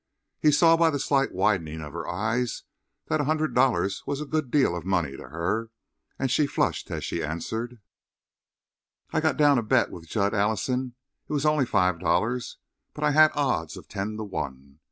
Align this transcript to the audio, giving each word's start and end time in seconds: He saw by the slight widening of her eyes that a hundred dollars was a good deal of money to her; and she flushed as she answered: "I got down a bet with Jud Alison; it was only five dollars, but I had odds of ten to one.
He 0.39 0.49
saw 0.51 0.77
by 0.77 0.89
the 0.89 0.97
slight 0.97 1.31
widening 1.31 1.79
of 1.81 1.93
her 1.93 2.07
eyes 2.07 2.63
that 3.05 3.21
a 3.21 3.25
hundred 3.25 3.53
dollars 3.53 4.01
was 4.07 4.19
a 4.19 4.25
good 4.25 4.49
deal 4.49 4.75
of 4.75 4.83
money 4.83 5.15
to 5.15 5.29
her; 5.29 5.69
and 6.17 6.31
she 6.31 6.47
flushed 6.47 6.89
as 6.89 7.03
she 7.05 7.21
answered: 7.23 7.79
"I 9.13 9.19
got 9.21 9.37
down 9.37 9.59
a 9.59 9.61
bet 9.61 9.91
with 9.91 10.07
Jud 10.09 10.33
Alison; 10.33 10.95
it 11.29 11.33
was 11.33 11.45
only 11.45 11.67
five 11.67 11.99
dollars, 11.99 12.57
but 12.95 13.03
I 13.03 13.11
had 13.11 13.29
odds 13.35 13.77
of 13.77 13.87
ten 13.87 14.17
to 14.17 14.23
one. 14.23 14.79